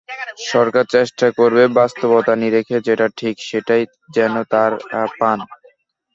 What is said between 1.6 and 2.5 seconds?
বাস্তবতার